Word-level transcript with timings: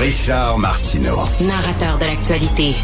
Richard 0.00 0.58
Martineau. 0.58 1.16
Narrateur 1.42 1.98
de 1.98 2.04
l'actualité. 2.04 2.74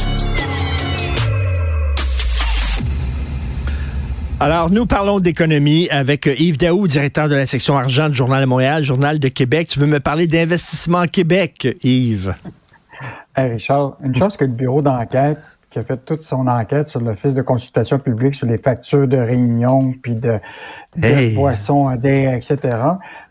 Alors, 4.39 4.69
nous 4.69 4.85
parlons 4.85 5.19
d'économie 5.19 5.89
avec 5.89 6.27
Yves 6.27 6.59
Daou, 6.59 6.87
directeur 6.87 7.31
de 7.31 7.35
la 7.35 7.47
section 7.47 7.75
argent 7.75 8.11
du 8.11 8.15
Journal 8.15 8.43
de 8.43 8.47
Montréal, 8.47 8.85
Journal 8.85 9.19
de 9.19 9.29
Québec. 9.29 9.69
Tu 9.69 9.79
veux 9.79 9.87
me 9.87 9.99
parler 9.99 10.27
d'investissement 10.27 11.07
Québec, 11.07 11.67
Yves? 11.83 12.35
Hey 13.35 13.51
Richard, 13.51 13.97
une 14.05 14.15
chose 14.15 14.37
que 14.37 14.45
le 14.45 14.53
bureau 14.53 14.83
d'enquête 14.83 15.39
qui 15.77 15.81
a 15.81 15.83
fait 15.83 16.07
toute 16.07 16.23
son 16.23 16.47
enquête 16.47 16.87
sur 16.87 17.03
l'Office 17.03 17.35
de 17.35 17.43
consultation 17.43 17.99
publique, 17.99 18.35
sur 18.35 18.47
les 18.47 18.57
factures 18.57 19.07
de 19.07 19.19
réunion, 19.19 19.93
puis 20.03 20.15
de, 20.15 20.39
de 20.97 21.35
boissons, 21.35 21.91
etc. 21.91 22.57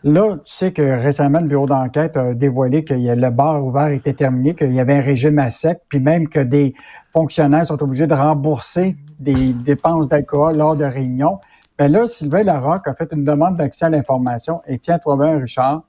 Là, 0.04 0.36
tu 0.44 0.54
sais 0.54 0.72
que 0.72 0.82
récemment, 0.82 1.40
le 1.40 1.48
bureau 1.48 1.66
d'enquête 1.66 2.16
a 2.16 2.34
dévoilé 2.34 2.84
que 2.84 2.94
le 2.94 3.30
bar 3.30 3.64
ouvert 3.64 3.88
était 3.88 4.12
terminé, 4.12 4.54
qu'il 4.54 4.72
y 4.72 4.78
avait 4.78 4.94
un 4.94 5.00
régime 5.00 5.40
à 5.40 5.50
sec, 5.50 5.80
puis 5.88 5.98
même 5.98 6.28
que 6.28 6.38
des 6.38 6.72
fonctionnaires 7.12 7.66
sont 7.66 7.82
obligés 7.82 8.06
de 8.06 8.14
rembourser 8.14 8.96
des 9.18 9.52
dépenses 9.52 10.06
d'alcool 10.08 10.56
lors 10.56 10.76
de 10.76 10.84
réunions. 10.84 11.38
Ben 11.78 11.90
là, 11.90 12.06
Sylvain 12.06 12.44
Larocque 12.44 12.86
a 12.86 12.94
fait 12.94 13.12
une 13.12 13.24
demande 13.24 13.56
d'accès 13.56 13.86
à 13.86 13.90
l'information. 13.90 14.62
Et 14.68 14.78
tiens-toi 14.78 15.16
bien, 15.16 15.36
Richard, 15.40 15.82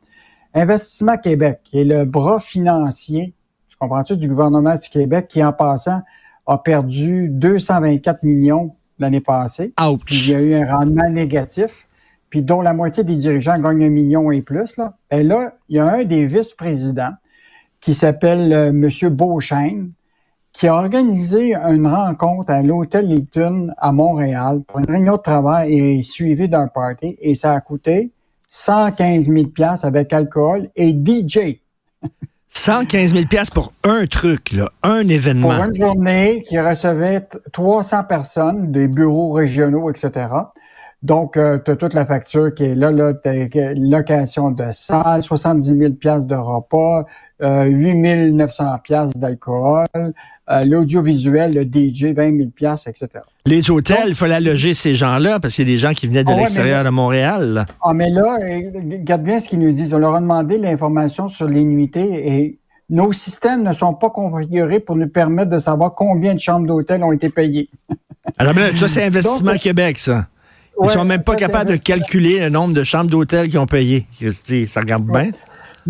Investissement 0.55 1.17
Québec, 1.17 1.59
qui 1.63 1.81
est 1.81 1.83
le 1.83 2.05
bras 2.05 2.39
financier, 2.39 3.35
je 3.69 3.75
comprends-tu, 3.77 4.17
du 4.17 4.27
gouvernement 4.27 4.73
du 4.73 4.89
Québec, 4.89 5.27
qui, 5.27 5.43
en 5.43 5.53
passant, 5.53 6.01
a 6.47 6.57
perdu 6.57 7.27
224 7.29 8.23
millions 8.23 8.75
l'année 8.99 9.21
passée. 9.21 9.73
Puis 10.05 10.15
il 10.15 10.31
y 10.31 10.35
a 10.35 10.41
eu 10.41 10.53
un 10.55 10.75
rendement 10.75 11.09
négatif, 11.09 11.87
puis 12.29 12.41
dont 12.41 12.61
la 12.61 12.73
moitié 12.73 13.03
des 13.03 13.15
dirigeants 13.15 13.59
gagnent 13.59 13.85
un 13.85 13.89
million 13.89 14.31
et 14.31 14.41
plus. 14.41 14.77
Là. 14.77 14.97
Et 15.11 15.23
là, 15.23 15.53
il 15.69 15.75
y 15.75 15.79
a 15.79 15.85
un 15.85 16.03
des 16.03 16.25
vice-présidents 16.25 17.13
qui 17.79 17.93
s'appelle 17.93 18.51
euh, 18.53 18.69
M. 18.69 18.89
Beauchesne, 19.13 19.91
qui 20.51 20.67
a 20.67 20.73
organisé 20.73 21.53
une 21.53 21.85
rencontre 21.85 22.51
à 22.51 22.63
l'Hôtel 22.63 23.11
Hilton 23.11 23.69
à 23.77 23.91
Montréal 23.91 24.61
pour 24.65 24.79
une 24.79 24.87
réunion 24.87 25.17
de 25.17 25.21
travail 25.21 25.77
et 25.77 26.01
suivi 26.01 26.49
d'un 26.49 26.67
party, 26.67 27.15
et 27.21 27.35
ça 27.35 27.53
a 27.53 27.61
coûté 27.61 28.11
115 28.49 29.27
000 29.27 29.45
avec 29.83 30.13
alcool 30.13 30.69
et 30.75 30.93
DJ. 30.93 31.61
115 32.49 33.13
000 33.13 33.25
pour 33.53 33.73
un 33.83 34.05
truc, 34.07 34.51
là, 34.51 34.69
un 34.83 35.07
événement. 35.07 35.55
Pour 35.55 35.65
une 35.65 35.75
journée 35.75 36.43
qui 36.47 36.59
recevait 36.59 37.27
300 37.53 38.03
personnes, 38.05 38.71
des 38.71 38.87
bureaux 38.87 39.31
régionaux, 39.31 39.89
etc. 39.89 40.27
Donc, 41.03 41.37
euh, 41.37 41.59
tu 41.63 41.71
as 41.71 41.75
toute 41.75 41.93
la 41.93 42.05
facture 42.05 42.53
qui 42.53 42.63
est 42.63 42.75
là, 42.75 42.91
là 42.91 43.13
location 43.75 44.51
de 44.51 44.71
salle, 44.71 45.21
70 45.21 45.67
000 45.67 46.23
de 46.25 46.35
repas, 46.35 47.05
euh, 47.41 47.65
8 47.65 48.31
900 48.31 48.65
d'alcool, 49.15 49.85
euh, 49.95 50.63
l'audiovisuel, 50.65 51.53
le 51.53 51.63
DJ, 51.63 52.13
20 52.15 52.37
000 52.59 52.75
etc. 52.87 53.07
Les 53.45 53.69
hôtels, 53.69 54.07
il 54.07 54.15
fallait 54.15 54.39
loger 54.39 54.73
ces 54.73 54.95
gens-là 54.95 55.39
parce 55.39 55.55
qu'il 55.55 55.67
y 55.67 55.71
a 55.71 55.73
des 55.73 55.77
gens 55.77 55.93
qui 55.93 56.07
venaient 56.07 56.23
de 56.23 56.31
ah 56.31 56.37
l'extérieur 56.37 56.83
de 56.83 56.89
Montréal. 56.89 57.65
Ah, 57.83 57.93
mais 57.93 58.09
là, 58.09 58.37
regarde 58.41 59.23
bien 59.23 59.39
ce 59.39 59.49
qu'ils 59.49 59.59
nous 59.59 59.71
disent. 59.71 59.93
On 59.93 59.99
leur 59.99 60.15
a 60.15 60.19
demandé 60.19 60.57
l'information 60.57 61.29
sur 61.29 61.47
les 61.47 61.63
nuitées 61.63 62.27
et 62.27 62.59
nos 62.89 63.11
systèmes 63.11 63.63
ne 63.63 63.73
sont 63.73 63.93
pas 63.93 64.09
configurés 64.09 64.79
pour 64.79 64.95
nous 64.95 65.09
permettre 65.09 65.51
de 65.51 65.59
savoir 65.59 65.93
combien 65.93 66.33
de 66.33 66.39
chambres 66.39 66.65
d'hôtel 66.65 67.03
ont 67.03 67.11
été 67.11 67.29
payées. 67.29 67.69
Alors, 68.37 68.53
ça, 68.75 68.87
c'est 68.87 69.03
Investissement 69.05 69.57
Québec, 69.57 69.99
ça. 69.99 70.27
Ils 70.81 70.89
sont 70.89 71.05
même 71.05 71.23
pas 71.23 71.35
capables 71.35 71.71
de 71.71 71.75
calculer 71.75 72.39
le 72.39 72.49
nombre 72.49 72.73
de 72.73 72.83
chambres 72.83 73.09
d'hôtel 73.09 73.49
qu'ils 73.49 73.59
ont 73.59 73.65
payées. 73.65 74.05
Ça 74.67 74.79
regarde 74.79 75.05
bien. 75.05 75.31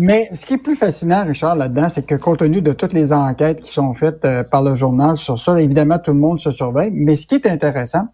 Mais 0.00 0.30
ce 0.32 0.46
qui 0.46 0.54
est 0.54 0.58
plus 0.58 0.76
fascinant, 0.76 1.24
Richard, 1.24 1.56
là-dedans, 1.56 1.88
c'est 1.88 2.06
que 2.06 2.14
compte 2.14 2.38
tenu 2.38 2.62
de 2.62 2.72
toutes 2.72 2.92
les 2.92 3.12
enquêtes 3.12 3.60
qui 3.62 3.72
sont 3.72 3.94
faites 3.94 4.24
euh, 4.24 4.44
par 4.44 4.62
le 4.62 4.76
journal 4.76 5.16
sur 5.16 5.40
ça, 5.40 5.60
évidemment, 5.60 5.98
tout 5.98 6.12
le 6.12 6.20
monde 6.20 6.38
se 6.38 6.52
surveille. 6.52 6.92
Mais 6.92 7.16
ce 7.16 7.26
qui 7.26 7.34
est 7.34 7.46
intéressant, 7.46 8.06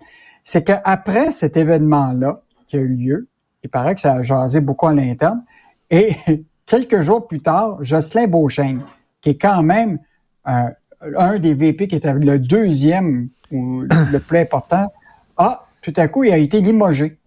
c'est 0.45 0.65
qu'après 0.65 1.31
cet 1.31 1.59
événement-là 1.59 2.41
qui 2.69 2.78
a 2.78 2.81
eu 2.81 2.89
lieu, 2.89 3.28
il 3.62 3.69
paraît 3.69 3.95
que 3.95 4.00
ça 4.00 4.15
a 4.15 4.22
jasé 4.22 4.62
beaucoup 4.62 4.87
à 4.87 4.95
l'interne, 4.95 5.45
et 5.91 6.15
quelques 6.67 7.03
jours 7.03 7.28
plus 7.28 7.41
tard, 7.41 7.77
Jocelyn 7.84 8.28
Beauchesne, 8.28 8.83
qui 9.21 9.31
est 9.31 9.39
quand 9.39 9.62
même 9.62 9.99
euh, 10.49 10.71
un 11.19 11.39
des 11.39 11.53
VP 11.53 11.87
qui 11.89 11.97
était 11.97 12.15
le 12.15 12.39
deuxième 12.39 13.28
ou 13.53 13.83
le 14.11 14.19
plus 14.21 14.39
important, 14.39 14.91
a 15.37 15.66
tout 15.83 15.93
à 15.97 16.09
coup, 16.09 16.25
il 16.25 16.33
a 16.33 16.39
été 16.39 16.62
limogé. 16.62 17.19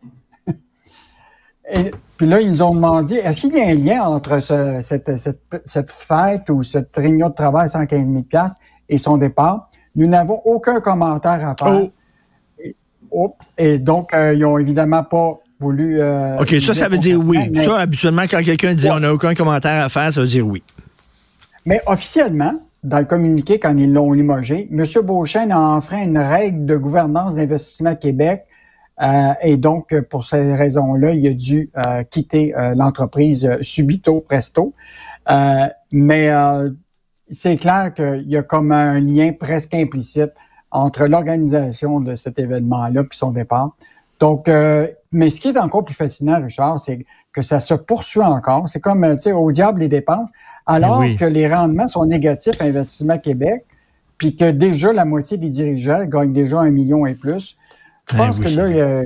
Et 1.71 1.91
puis 2.17 2.27
là, 2.27 2.41
ils 2.41 2.49
nous 2.49 2.61
ont 2.63 2.73
demandé, 2.73 3.15
est-ce 3.15 3.41
qu'il 3.41 3.53
y 3.55 3.61
a 3.61 3.67
un 3.67 3.75
lien 3.75 4.03
entre 4.03 4.39
cette, 4.81 5.91
fête 5.91 6.49
ou 6.49 6.63
cette 6.63 6.95
réunion 6.95 7.29
de 7.29 7.35
travail 7.35 7.65
à 7.65 7.67
115 7.67 7.99
000 7.99 8.47
et 8.89 8.97
son 8.97 9.17
départ? 9.17 9.69
Nous 9.95 10.07
n'avons 10.07 10.41
aucun 10.45 10.81
commentaire 10.81 11.47
à 11.47 11.55
faire. 11.57 11.89
Oh. 13.11 13.35
Et, 13.57 13.77
donc, 13.77 14.13
euh, 14.13 14.33
ils 14.33 14.41
n'ont 14.41 14.57
évidemment 14.57 15.03
pas 15.03 15.39
voulu... 15.59 16.01
Euh, 16.01 16.37
OK, 16.37 16.55
ça, 16.61 16.73
ça 16.73 16.89
veut 16.89 16.97
dire 16.97 17.19
oui. 17.19 17.37
Ça, 17.55 17.77
habituellement, 17.77 18.23
quand 18.23 18.43
quelqu'un 18.43 18.73
dit 18.73 18.89
on 18.89 18.99
n'a 18.99 19.13
aucun 19.13 19.33
commentaire 19.33 19.85
à 19.85 19.89
faire, 19.89 20.11
ça 20.11 20.21
veut 20.21 20.27
dire 20.27 20.45
oui. 20.45 20.63
Mais 21.65 21.81
officiellement, 21.85 22.53
dans 22.83 22.99
le 22.99 23.05
communiqué, 23.05 23.59
quand 23.59 23.75
ils 23.77 23.91
l'ont 23.91 24.11
limogé, 24.11 24.67
M. 24.71 24.85
Beauchesne 25.03 25.51
a 25.51 25.59
enfreint 25.59 26.03
une 26.03 26.17
règle 26.17 26.65
de 26.65 26.77
gouvernance 26.77 27.35
d'investissement 27.35 27.95
Québec 27.95 28.45
euh, 29.01 29.33
et 29.43 29.57
donc, 29.57 29.99
pour 30.09 30.25
ces 30.25 30.55
raisons-là, 30.55 31.11
il 31.11 31.27
a 31.27 31.33
dû 31.33 31.69
euh, 31.77 32.03
quitter 32.03 32.55
euh, 32.55 32.73
l'entreprise 32.75 33.47
subito, 33.61 34.21
presto. 34.21 34.73
mais 35.91 36.29
c'est 37.29 37.57
clair 37.57 37.93
qu'il 37.93 38.27
y 38.27 38.37
a 38.37 38.43
comme 38.43 38.71
un 38.71 38.99
lien 38.99 39.33
presque 39.33 39.73
implicite 39.73 40.31
entre 40.71 41.05
l'organisation 41.07 41.99
de 41.99 42.15
cet 42.15 42.39
événement-là 42.39 43.03
puis 43.03 43.17
son 43.17 43.31
départ. 43.31 43.75
Donc, 44.19 44.49
mais 45.11 45.29
ce 45.29 45.39
qui 45.39 45.49
est 45.49 45.57
encore 45.59 45.83
plus 45.85 45.93
fascinant, 45.93 46.41
Richard, 46.41 46.79
c'est 46.79 47.05
que 47.33 47.41
ça 47.41 47.59
se 47.59 47.73
poursuit 47.73 48.21
encore. 48.21 48.67
C'est 48.67 48.79
comme, 48.79 49.05
tu 49.15 49.23
sais, 49.23 49.31
au 49.31 49.51
diable 49.51 49.81
les 49.81 49.89
dépenses, 49.89 50.29
alors 50.65 51.03
que 51.19 51.25
les 51.25 51.53
rendements 51.53 51.87
sont 51.87 52.05
négatifs 52.05 52.59
à 52.61 52.65
Investissement 52.65 53.17
Québec, 53.17 53.65
puis 54.17 54.35
que 54.35 54.49
déjà 54.49 54.91
la 54.93 55.05
moitié 55.05 55.37
des 55.37 55.49
dirigeants 55.49 56.05
gagnent 56.05 56.33
déjà 56.33 56.59
un 56.59 56.71
million 56.71 57.05
et 57.05 57.13
plus. 57.13 57.57
Je 58.09 58.15
pense 58.15 58.39
que 58.39 58.47
là, 58.47 58.69
il 58.69 58.75
y 58.75 58.81
a, 58.81 59.03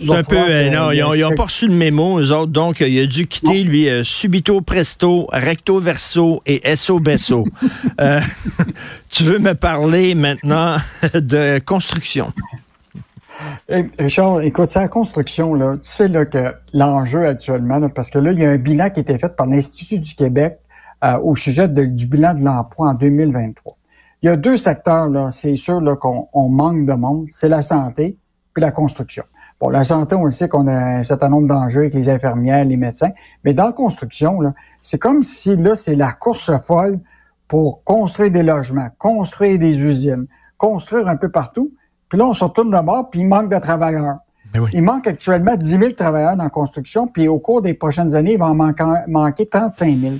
c'est 0.00 0.16
un 0.16 0.22
peu, 0.22 0.36
euh, 0.38 0.70
non, 0.70 0.92
ils 0.92 1.20
n'ont 1.20 1.34
pas 1.34 1.44
reçu 1.44 1.68
le 1.68 1.74
mémo, 1.74 2.18
eux 2.20 2.32
autres, 2.32 2.52
donc 2.52 2.80
il 2.80 2.98
a 2.98 3.06
dû 3.06 3.26
quitter, 3.26 3.62
lui, 3.64 3.88
euh, 3.88 4.02
subito 4.02 4.62
presto, 4.62 5.28
recto 5.30 5.78
verso 5.78 6.42
et 6.46 6.66
eso 6.66 7.00
besso. 7.00 7.44
euh, 8.00 8.20
tu 9.10 9.24
veux 9.24 9.38
me 9.38 9.54
parler 9.54 10.14
maintenant 10.14 10.76
de 11.14 11.58
construction? 11.58 12.32
Richard, 13.98 14.40
écoute, 14.42 14.66
c'est 14.66 14.80
la 14.80 14.88
construction, 14.88 15.54
là. 15.54 15.76
Tu 15.82 15.88
sais 15.88 16.08
là, 16.08 16.24
que 16.24 16.54
l'enjeu 16.72 17.26
actuellement, 17.26 17.86
parce 17.88 18.10
que 18.10 18.18
là, 18.18 18.32
il 18.32 18.38
y 18.38 18.44
a 18.44 18.50
un 18.50 18.58
bilan 18.58 18.90
qui 18.90 19.00
a 19.00 19.02
été 19.02 19.18
fait 19.18 19.34
par 19.34 19.46
l'Institut 19.46 19.98
du 19.98 20.14
Québec 20.14 20.58
euh, 21.04 21.18
au 21.22 21.36
sujet 21.36 21.68
du 21.68 22.06
bilan 22.06 22.34
de 22.34 22.42
l'emploi 22.42 22.88
en 22.88 22.94
2023. 22.94 23.76
Il 24.22 24.26
y 24.26 24.28
a 24.28 24.36
deux 24.36 24.56
secteurs, 24.56 25.08
là, 25.08 25.30
c'est 25.32 25.56
sûr 25.56 25.80
qu'on 25.98 26.48
manque 26.48 26.86
de 26.86 26.92
monde, 26.92 27.26
c'est 27.30 27.48
la 27.48 27.62
santé 27.62 28.16
puis 28.54 28.62
la 28.62 28.70
construction. 28.70 29.24
Bon, 29.60 29.68
la 29.68 29.84
santé, 29.84 30.14
on 30.14 30.24
le 30.24 30.30
sait 30.30 30.48
qu'on 30.48 30.66
a 30.66 30.72
un 30.72 31.04
certain 31.04 31.28
nombre 31.28 31.46
d'enjeux 31.46 31.82
avec 31.82 31.94
les 31.94 32.08
infirmières, 32.08 32.64
les 32.64 32.76
médecins, 32.76 33.10
mais 33.44 33.52
dans 33.52 33.66
la 33.66 33.72
construction, 33.72 34.40
là, 34.40 34.54
c'est 34.80 34.98
comme 34.98 35.22
si 35.22 35.54
là, 35.56 35.74
c'est 35.74 35.94
la 35.94 36.12
course 36.12 36.50
folle 36.64 36.98
pour 37.46 37.84
construire 37.84 38.30
des 38.30 38.42
logements, 38.42 38.88
construire 38.96 39.58
des 39.58 39.78
usines, 39.78 40.26
construire 40.56 41.08
un 41.08 41.16
peu 41.16 41.28
partout. 41.28 41.72
Puis 42.08 42.18
là, 42.18 42.26
on 42.26 42.34
se 42.34 42.42
retourne 42.44 42.70
d'abord, 42.70 43.10
puis 43.10 43.20
il 43.20 43.28
manque 43.28 43.50
de 43.52 43.58
travailleurs. 43.58 44.18
Eh 44.54 44.58
il 44.72 44.82
manque 44.82 45.06
actuellement 45.06 45.56
10 45.56 45.68
000 45.68 45.92
travailleurs 45.92 46.36
dans 46.36 46.44
la 46.44 46.50
construction, 46.50 47.06
puis 47.06 47.28
au 47.28 47.38
cours 47.38 47.60
des 47.60 47.74
prochaines 47.74 48.14
années, 48.14 48.32
il 48.32 48.38
va 48.38 48.46
en 48.46 48.54
manquer, 48.54 48.84
manquer 49.06 49.46
35 49.46 49.96
000. 49.96 50.14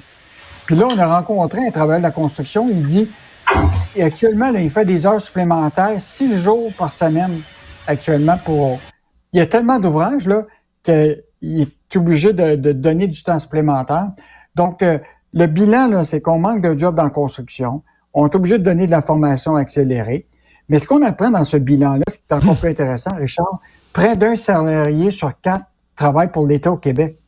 Puis 0.67 0.77
là, 0.77 0.87
on 0.89 0.99
a 0.99 1.19
rencontré 1.19 1.67
un 1.67 1.71
travailleur 1.71 1.99
de 1.99 2.05
la 2.05 2.11
construction, 2.11 2.69
il 2.69 2.85
dit, 2.85 3.11
actuellement, 4.01 4.51
là, 4.51 4.61
il 4.61 4.71
fait 4.71 4.85
des 4.85 5.07
heures 5.07 5.21
supplémentaires, 5.21 6.01
six 6.01 6.37
jours 6.37 6.71
par 6.79 6.93
semaine 6.93 7.41
actuellement 7.87 8.37
pour. 8.45 8.81
Il 9.33 9.39
y 9.39 9.43
a 9.43 9.47
tellement 9.47 9.79
d'ouvrages 9.79 10.27
là 10.27 10.47
qu'il 10.83 11.23
est 11.43 11.97
obligé 11.97 12.33
de, 12.33 12.73
donner 12.73 13.07
du 13.07 13.23
temps 13.23 13.39
supplémentaire. 13.39 14.09
Donc, 14.55 14.83
euh, 14.83 14.99
le 15.33 15.47
bilan, 15.47 15.89
là, 15.89 16.05
c'est 16.05 16.21
qu'on 16.21 16.39
manque 16.39 16.63
de 16.63 16.77
jobs 16.77 16.95
dans 16.95 17.05
la 17.05 17.11
construction. 17.11 17.83
On 18.13 18.27
est 18.27 18.35
obligé 18.35 18.59
de 18.59 18.65
donner 18.65 18.87
de 18.87 18.91
la 18.91 19.03
formation 19.03 19.55
accélérée. 19.55 20.27
Mais 20.69 20.79
ce 20.79 20.87
qu'on 20.87 21.03
apprend 21.03 21.31
dans 21.31 21.45
ce 21.45 21.57
bilan-là, 21.57 22.05
ce 22.09 22.19
qui 22.19 22.25
est 22.31 22.35
encore 22.35 22.57
plus 22.57 22.71
intéressant, 22.71 23.11
Richard, 23.17 23.61
près 23.93 24.17
d'un 24.17 24.37
salarié 24.37 25.11
sur 25.11 25.41
quatre 25.41 25.65
travaille 25.97 26.31
pour 26.33 26.47
l'État 26.47 26.73
au 26.73 26.77
Québec. 26.77 27.19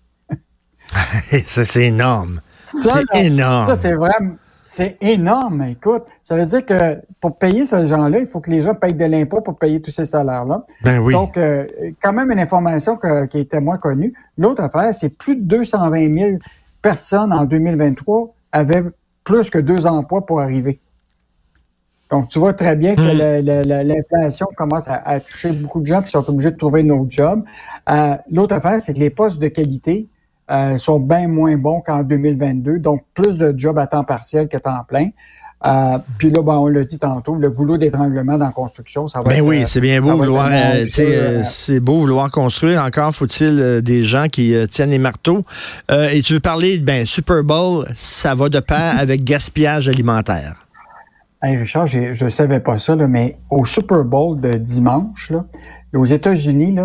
ça, 1.46 1.64
c'est 1.64 1.86
énorme. 1.86 2.40
C'est 2.74 3.04
énorme. 3.14 3.66
Ça, 3.66 3.76
c'est 3.76 3.94
vraiment, 3.94 4.34
c'est 4.74 4.96
énorme, 5.02 5.64
écoute. 5.64 6.04
Ça 6.22 6.34
veut 6.34 6.46
dire 6.46 6.64
que 6.64 6.98
pour 7.20 7.36
payer 7.36 7.66
ces 7.66 7.86
gens-là, 7.88 8.20
il 8.20 8.26
faut 8.26 8.40
que 8.40 8.50
les 8.50 8.62
gens 8.62 8.74
payent 8.74 8.94
de 8.94 9.04
l'impôt 9.04 9.42
pour 9.42 9.58
payer 9.58 9.82
tous 9.82 9.90
ces 9.90 10.06
salaires-là. 10.06 10.64
Ben 10.82 10.98
oui. 10.98 11.12
Donc, 11.12 11.36
euh, 11.36 11.66
quand 12.02 12.14
même 12.14 12.32
une 12.32 12.40
information 12.40 12.98
qui 13.30 13.38
était 13.38 13.60
moins 13.60 13.76
connue. 13.76 14.14
L'autre 14.38 14.62
affaire, 14.62 14.94
c'est 14.94 15.10
plus 15.10 15.36
de 15.36 15.42
220 15.42 16.18
000 16.18 16.30
personnes 16.80 17.34
en 17.34 17.44
2023 17.44 18.30
avaient 18.50 18.84
plus 19.24 19.50
que 19.50 19.58
deux 19.58 19.86
emplois 19.86 20.24
pour 20.24 20.40
arriver. 20.40 20.80
Donc, 22.08 22.30
tu 22.30 22.38
vois 22.38 22.54
très 22.54 22.74
bien 22.74 22.96
que 22.96 23.02
hmm. 23.02 23.88
l'inflation 23.88 24.46
commence 24.56 24.88
à, 24.88 25.20
toucher 25.20 25.52
beaucoup 25.52 25.82
de 25.82 25.86
gens 25.86 26.00
qui 26.00 26.12
sont 26.12 26.26
obligés 26.30 26.50
de 26.50 26.56
trouver 26.56 26.80
un 26.80 26.88
autre 26.88 27.10
job. 27.10 27.44
Euh, 27.90 28.16
l'autre 28.30 28.54
affaire, 28.54 28.80
c'est 28.80 28.94
que 28.94 28.98
les 28.98 29.10
postes 29.10 29.38
de 29.38 29.48
qualité 29.48 30.08
euh, 30.52 30.76
sont 30.76 31.00
bien 31.00 31.28
moins 31.28 31.56
bons 31.56 31.80
qu'en 31.80 32.02
2022, 32.02 32.78
donc 32.78 33.04
plus 33.14 33.38
de 33.38 33.54
jobs 33.56 33.78
à 33.78 33.86
temps 33.86 34.04
partiel 34.04 34.48
que 34.48 34.58
temps 34.58 34.84
plein. 34.86 35.08
Euh, 35.64 35.96
puis 36.18 36.30
là, 36.30 36.42
ben, 36.42 36.54
on 36.54 36.66
l'a 36.66 36.84
dit 36.84 36.98
tantôt, 36.98 37.36
le 37.36 37.48
goulot 37.48 37.78
d'étranglement 37.78 38.36
dans 38.36 38.46
la 38.46 38.52
construction, 38.52 39.08
ça 39.08 39.22
va 39.22 39.30
ben 39.30 39.40
oui, 39.40 39.62
c'est 39.66 39.80
bien 39.80 40.00
beau 40.00 40.16
vouloir, 40.16 40.50
c'est 40.88 41.80
beau 41.80 42.00
vouloir 42.00 42.30
construire. 42.30 42.82
Encore 42.82 43.14
faut-il 43.14 43.80
des 43.80 44.04
gens 44.04 44.26
qui 44.26 44.54
tiennent 44.68 44.90
les 44.90 44.98
marteaux. 44.98 45.44
et 45.88 46.20
tu 46.22 46.34
veux 46.34 46.40
parler, 46.40 46.78
ben 46.78 47.06
Super 47.06 47.44
Bowl, 47.44 47.86
ça 47.94 48.34
va 48.34 48.48
de 48.48 48.58
pair 48.58 48.96
avec 48.98 49.22
gaspillage 49.22 49.88
alimentaire. 49.88 50.66
Hey 51.44 51.56
Richard, 51.56 51.86
je 51.86 52.24
ne 52.24 52.30
savais 52.30 52.60
pas 52.60 52.78
ça, 52.78 52.94
là, 52.94 53.06
mais 53.06 53.38
au 53.48 53.64
Super 53.64 54.04
Bowl 54.04 54.40
de 54.40 54.54
dimanche, 54.54 55.30
là, 55.30 55.44
aux 55.94 56.04
États-Unis, 56.04 56.76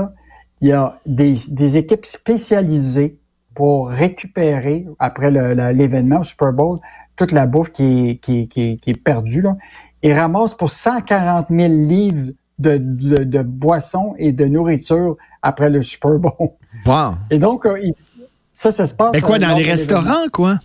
il 0.61 0.69
y 0.69 0.71
a 0.71 0.99
des, 1.05 1.33
des, 1.49 1.77
équipes 1.77 2.05
spécialisées 2.05 3.17
pour 3.57 3.89
récupérer, 3.89 4.85
après 4.99 5.31
l'événement 5.31 6.19
au 6.19 6.23
Super 6.23 6.53
Bowl, 6.53 6.77
toute 7.15 7.31
la 7.31 7.47
bouffe 7.47 7.71
qui 7.71 8.09
est, 8.11 8.17
qui, 8.17 8.47
qui, 8.47 8.77
qui 8.77 8.89
est 8.91 9.03
perdue. 9.03 9.41
Là. 9.41 9.57
Ils 10.03 10.13
ramassent 10.13 10.53
pour 10.53 10.69
140 10.69 11.47
000 11.49 11.73
livres 11.73 12.33
de, 12.59 12.77
de, 12.77 13.23
de, 13.23 13.41
boissons 13.41 14.13
et 14.19 14.31
de 14.31 14.45
nourriture 14.45 15.15
après 15.41 15.71
le 15.71 15.81
Super 15.81 16.19
Bowl. 16.19 16.51
Wow. 16.85 17.15
Et 17.31 17.39
donc, 17.39 17.65
euh, 17.65 17.81
ça, 18.53 18.71
ça 18.71 18.85
se 18.85 18.93
passe... 18.93 19.09
Mais 19.13 19.21
quoi, 19.21 19.39
dans 19.39 19.55
les 19.55 19.63
restaurants, 19.63 20.29
quoi? 20.31 20.59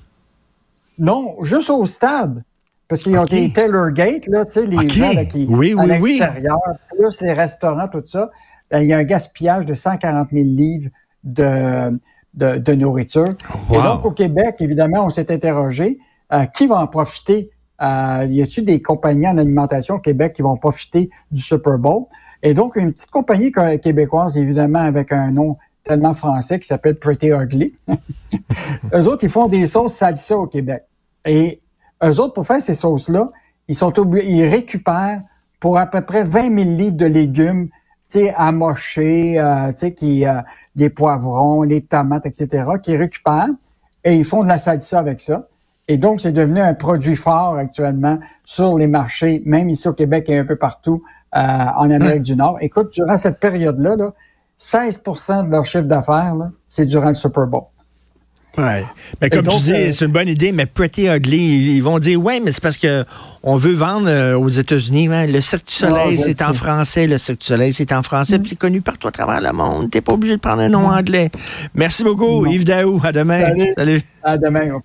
Non, 0.98 1.42
juste 1.44 1.70
au 1.70 1.86
stade. 1.86 2.42
Parce 2.88 3.04
qu'ils 3.04 3.16
ont 3.16 3.24
des 3.24 3.50
Taylor 3.54 3.90
Gate, 3.90 4.26
là, 4.26 4.44
tu 4.44 4.52
sais, 4.52 4.66
les 4.66 4.86
gens 4.86 5.24
qui, 5.30 5.46
oui, 5.48 5.74
à 5.78 5.86
l'extérieur, 5.86 6.58
plus 6.90 7.22
les 7.22 7.32
restaurants, 7.32 7.88
tout 7.88 8.02
ça, 8.04 8.30
ben, 8.70 8.82
il 8.82 8.88
y 8.88 8.92
a 8.92 8.98
un 8.98 9.04
gaspillage 9.04 9.64
de 9.64 9.72
140 9.72 10.28
000 10.30 10.44
livres 10.44 10.90
de, 11.24 11.98
de, 12.34 12.74
nourriture. 12.74 13.28
Et 13.70 13.76
donc, 13.76 14.04
au 14.04 14.10
Québec, 14.10 14.56
évidemment, 14.60 15.06
on 15.06 15.10
s'est 15.10 15.32
interrogé, 15.32 15.98
euh, 16.32 16.44
qui 16.46 16.66
va 16.66 16.80
en 16.80 16.86
profiter? 16.86 17.50
Euh, 17.82 18.26
y 18.28 18.42
a-t-il 18.42 18.64
des 18.64 18.80
compagnies 18.80 19.28
en 19.28 19.38
alimentation 19.38 19.96
au 19.96 19.98
Québec 19.98 20.34
qui 20.34 20.42
vont 20.42 20.56
profiter 20.56 21.10
du 21.30 21.42
Super 21.42 21.78
Bowl? 21.78 22.04
Et 22.42 22.54
donc, 22.54 22.76
une 22.76 22.92
petite 22.92 23.10
compagnie 23.10 23.52
québécoise, 23.52 24.36
évidemment, 24.36 24.80
avec 24.80 25.12
un 25.12 25.30
nom 25.30 25.56
tellement 25.84 26.14
français 26.14 26.58
qui 26.58 26.66
s'appelle 26.66 26.98
Pretty 26.98 27.28
Ugly. 27.28 27.74
Eux 28.94 29.08
autres, 29.08 29.24
ils 29.24 29.30
font 29.30 29.48
des 29.48 29.66
sauces 29.66 29.94
salsa 29.94 30.36
au 30.36 30.46
Québec. 30.46 30.84
Et 31.24 31.60
eux 32.04 32.20
autres, 32.20 32.34
pour 32.34 32.46
faire 32.46 32.60
ces 32.60 32.74
sauces-là, 32.74 33.28
ils 33.68 33.74
sont 33.74 33.96
obligés, 33.98 34.28
ils 34.28 34.44
récupèrent 34.44 35.20
pour 35.60 35.78
à 35.78 35.86
peu 35.86 36.00
près 36.00 36.24
20 36.24 36.58
000 36.58 36.76
litres 36.76 36.96
de 36.96 37.06
légumes, 37.06 37.68
sais, 38.12 38.34
amochés, 38.36 39.38
euh, 39.38 39.68
tu 39.72 39.78
sais, 39.78 39.92
qui, 39.94 40.26
euh, 40.26 40.40
des 40.76 40.90
poivrons, 40.90 41.62
les 41.62 41.82
tomates, 41.82 42.26
etc., 42.26 42.64
qu'ils 42.82 42.96
récupèrent 42.96 43.48
et 44.04 44.16
ils 44.16 44.24
font 44.24 44.42
de 44.42 44.48
la 44.48 44.58
salsa 44.58 44.98
avec 44.98 45.20
ça. 45.20 45.48
Et 45.88 45.96
donc, 45.96 46.20
c'est 46.20 46.32
devenu 46.32 46.60
un 46.60 46.74
produit 46.74 47.16
fort 47.16 47.56
actuellement 47.56 48.18
sur 48.44 48.78
les 48.78 48.86
marchés, 48.86 49.42
même 49.44 49.68
ici 49.68 49.88
au 49.88 49.92
Québec 49.92 50.26
et 50.28 50.38
un 50.38 50.44
peu 50.44 50.56
partout 50.56 51.02
euh, 51.36 51.38
en 51.40 51.90
Amérique 51.90 52.22
du 52.22 52.36
Nord. 52.36 52.58
Écoute, 52.60 52.92
durant 52.92 53.16
cette 53.16 53.40
période-là, 53.40 53.96
là, 53.96 54.12
16% 54.58 55.46
de 55.46 55.50
leur 55.50 55.66
chiffre 55.66 55.84
d'affaires, 55.84 56.36
c'est 56.68 56.86
durant 56.86 57.08
le 57.08 57.14
Super 57.14 57.46
Bowl. 57.46 57.64
Ouais. 58.58 58.84
Mais 59.20 59.30
comme 59.30 59.46
tu 59.46 59.56
dis, 59.62 59.72
euh, 59.72 59.92
c'est 59.92 60.04
une 60.04 60.12
bonne 60.12 60.28
idée, 60.28 60.52
mais 60.52 60.66
Pretty 60.66 61.06
Ugly, 61.06 61.74
ils 61.76 61.82
vont 61.82 61.98
dire 61.98 62.22
ouais, 62.22 62.38
mais 62.40 62.52
c'est 62.52 62.62
parce 62.62 62.76
que 62.76 63.04
on 63.42 63.56
veut 63.56 63.72
vendre 63.72 64.08
euh, 64.08 64.36
aux 64.36 64.48
États-Unis. 64.48 65.08
Hein, 65.10 65.26
le 65.26 65.40
Cirque 65.40 65.66
du 65.66 65.74
Soleil, 65.74 66.18
c'est 66.18 66.42
en 66.42 66.52
français. 66.52 67.06
Le 67.06 67.16
Cirque 67.16 67.40
du 67.40 67.46
Soleil, 67.46 67.72
c'est 67.72 67.92
en 67.92 68.02
français. 68.02 68.38
Mm. 68.38 68.44
C'est 68.44 68.58
connu 68.58 68.80
partout 68.82 69.08
à 69.08 69.10
travers 69.10 69.40
le 69.40 69.52
monde. 69.52 69.90
T'es 69.90 70.02
pas 70.02 70.12
obligé 70.12 70.36
de 70.36 70.40
prendre 70.40 70.60
un 70.60 70.68
nom 70.68 70.88
mm. 70.88 70.98
anglais. 70.98 71.30
Merci 71.74 72.04
beaucoup, 72.04 72.44
Yves 72.44 72.64
Daou. 72.64 73.00
À 73.02 73.12
demain. 73.12 73.54
Salut. 73.76 74.02
À 74.22 74.36
demain. 74.36 74.82